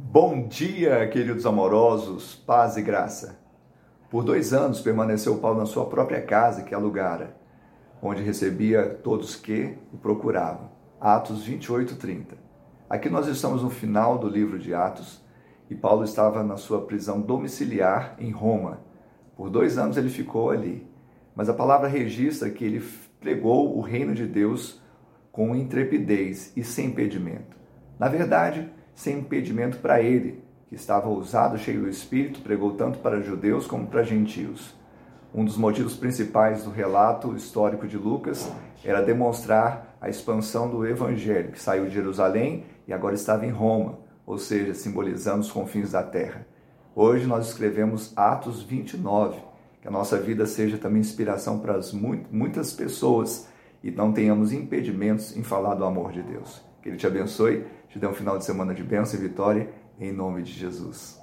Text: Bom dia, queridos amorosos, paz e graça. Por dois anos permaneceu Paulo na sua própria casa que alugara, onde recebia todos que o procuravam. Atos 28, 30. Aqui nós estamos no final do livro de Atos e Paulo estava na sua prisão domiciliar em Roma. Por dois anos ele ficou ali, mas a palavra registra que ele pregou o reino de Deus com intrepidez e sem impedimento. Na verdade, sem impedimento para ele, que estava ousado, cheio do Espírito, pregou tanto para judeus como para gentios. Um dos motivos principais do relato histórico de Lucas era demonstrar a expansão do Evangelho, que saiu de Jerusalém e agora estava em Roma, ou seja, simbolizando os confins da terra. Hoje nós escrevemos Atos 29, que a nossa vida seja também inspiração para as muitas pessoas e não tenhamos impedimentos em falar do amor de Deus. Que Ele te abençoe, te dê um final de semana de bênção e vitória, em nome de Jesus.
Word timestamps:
Bom 0.00 0.46
dia, 0.46 1.08
queridos 1.08 1.44
amorosos, 1.44 2.36
paz 2.36 2.76
e 2.76 2.82
graça. 2.82 3.36
Por 4.08 4.22
dois 4.22 4.52
anos 4.52 4.80
permaneceu 4.80 5.38
Paulo 5.38 5.58
na 5.58 5.66
sua 5.66 5.86
própria 5.86 6.22
casa 6.22 6.62
que 6.62 6.72
alugara, 6.72 7.36
onde 8.00 8.22
recebia 8.22 8.88
todos 8.88 9.34
que 9.34 9.76
o 9.92 9.96
procuravam. 9.96 10.70
Atos 11.00 11.42
28, 11.42 11.96
30. 11.96 12.36
Aqui 12.88 13.10
nós 13.10 13.26
estamos 13.26 13.64
no 13.64 13.70
final 13.70 14.16
do 14.18 14.28
livro 14.28 14.56
de 14.56 14.72
Atos 14.72 15.20
e 15.68 15.74
Paulo 15.74 16.04
estava 16.04 16.44
na 16.44 16.56
sua 16.56 16.82
prisão 16.82 17.20
domiciliar 17.20 18.14
em 18.20 18.30
Roma. 18.30 18.78
Por 19.36 19.50
dois 19.50 19.78
anos 19.78 19.96
ele 19.96 20.10
ficou 20.10 20.50
ali, 20.50 20.88
mas 21.34 21.48
a 21.48 21.54
palavra 21.54 21.88
registra 21.88 22.48
que 22.50 22.64
ele 22.64 22.88
pregou 23.18 23.76
o 23.76 23.80
reino 23.80 24.14
de 24.14 24.28
Deus 24.28 24.80
com 25.32 25.56
intrepidez 25.56 26.52
e 26.56 26.62
sem 26.62 26.86
impedimento. 26.86 27.56
Na 27.98 28.08
verdade, 28.08 28.70
sem 28.98 29.20
impedimento 29.20 29.78
para 29.78 30.02
ele, 30.02 30.42
que 30.68 30.74
estava 30.74 31.08
ousado, 31.08 31.56
cheio 31.56 31.82
do 31.82 31.88
Espírito, 31.88 32.40
pregou 32.40 32.72
tanto 32.72 32.98
para 32.98 33.20
judeus 33.20 33.64
como 33.64 33.86
para 33.86 34.02
gentios. 34.02 34.74
Um 35.32 35.44
dos 35.44 35.56
motivos 35.56 35.94
principais 35.94 36.64
do 36.64 36.70
relato 36.70 37.32
histórico 37.36 37.86
de 37.86 37.96
Lucas 37.96 38.50
era 38.84 39.00
demonstrar 39.00 39.96
a 40.00 40.08
expansão 40.08 40.68
do 40.68 40.84
Evangelho, 40.84 41.52
que 41.52 41.62
saiu 41.62 41.84
de 41.86 41.94
Jerusalém 41.94 42.64
e 42.88 42.92
agora 42.92 43.14
estava 43.14 43.46
em 43.46 43.50
Roma, 43.50 44.00
ou 44.26 44.36
seja, 44.36 44.74
simbolizando 44.74 45.42
os 45.42 45.52
confins 45.52 45.92
da 45.92 46.02
terra. 46.02 46.44
Hoje 46.92 47.24
nós 47.24 47.46
escrevemos 47.46 48.12
Atos 48.16 48.64
29, 48.64 49.38
que 49.80 49.86
a 49.86 49.92
nossa 49.92 50.18
vida 50.18 50.44
seja 50.44 50.76
também 50.76 51.02
inspiração 51.02 51.60
para 51.60 51.76
as 51.76 51.92
muitas 51.92 52.72
pessoas 52.72 53.46
e 53.80 53.92
não 53.92 54.12
tenhamos 54.12 54.52
impedimentos 54.52 55.36
em 55.36 55.44
falar 55.44 55.76
do 55.76 55.84
amor 55.84 56.10
de 56.10 56.20
Deus. 56.20 56.66
Que 56.82 56.88
Ele 56.88 56.96
te 56.96 57.06
abençoe, 57.06 57.64
te 57.88 57.98
dê 57.98 58.06
um 58.06 58.14
final 58.14 58.38
de 58.38 58.44
semana 58.44 58.74
de 58.74 58.82
bênção 58.82 59.18
e 59.18 59.22
vitória, 59.22 59.70
em 59.98 60.12
nome 60.12 60.42
de 60.42 60.52
Jesus. 60.52 61.18